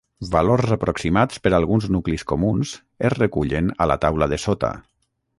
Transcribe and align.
Valors 0.35 0.71
aproximats 0.75 1.41
per 1.47 1.51
alguns 1.57 1.85
nuclis 1.95 2.25
comuns 2.31 2.71
es 3.09 3.15
recullen 3.19 3.69
a 3.87 3.91
la 3.91 3.99
taula 4.07 4.29
de 4.33 4.41
sota. 4.45 4.73